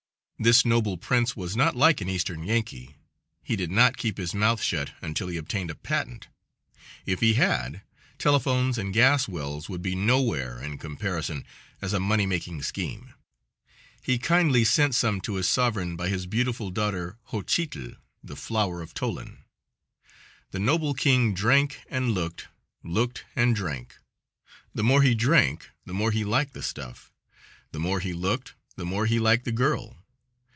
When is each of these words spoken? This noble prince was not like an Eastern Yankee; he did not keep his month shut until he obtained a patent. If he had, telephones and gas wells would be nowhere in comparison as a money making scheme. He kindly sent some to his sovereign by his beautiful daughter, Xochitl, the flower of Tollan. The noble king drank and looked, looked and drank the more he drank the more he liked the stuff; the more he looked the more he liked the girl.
This 0.43 0.65
noble 0.65 0.97
prince 0.97 1.35
was 1.35 1.55
not 1.55 1.75
like 1.75 2.01
an 2.01 2.09
Eastern 2.09 2.43
Yankee; 2.43 2.95
he 3.43 3.55
did 3.55 3.69
not 3.69 3.95
keep 3.95 4.17
his 4.17 4.33
month 4.33 4.59
shut 4.63 4.89
until 4.99 5.27
he 5.27 5.37
obtained 5.37 5.69
a 5.69 5.75
patent. 5.75 6.29
If 7.05 7.19
he 7.19 7.35
had, 7.35 7.83
telephones 8.17 8.79
and 8.79 8.91
gas 8.91 9.27
wells 9.27 9.69
would 9.69 9.83
be 9.83 9.93
nowhere 9.93 10.59
in 10.59 10.79
comparison 10.79 11.45
as 11.79 11.93
a 11.93 11.99
money 11.99 12.25
making 12.25 12.63
scheme. 12.63 13.13
He 14.01 14.17
kindly 14.17 14.63
sent 14.63 14.95
some 14.95 15.21
to 15.21 15.35
his 15.35 15.47
sovereign 15.47 15.95
by 15.95 16.09
his 16.09 16.25
beautiful 16.25 16.71
daughter, 16.71 17.19
Xochitl, 17.29 17.97
the 18.23 18.35
flower 18.35 18.81
of 18.81 18.95
Tollan. 18.95 19.43
The 20.49 20.59
noble 20.59 20.95
king 20.95 21.35
drank 21.35 21.81
and 21.87 22.13
looked, 22.15 22.47
looked 22.81 23.25
and 23.35 23.55
drank 23.55 23.95
the 24.73 24.83
more 24.83 25.03
he 25.03 25.13
drank 25.13 25.69
the 25.85 25.93
more 25.93 26.09
he 26.09 26.23
liked 26.23 26.55
the 26.55 26.63
stuff; 26.63 27.11
the 27.71 27.79
more 27.79 27.99
he 27.99 28.11
looked 28.11 28.55
the 28.75 28.87
more 28.87 29.05
he 29.05 29.19
liked 29.19 29.45
the 29.45 29.51
girl. 29.51 29.97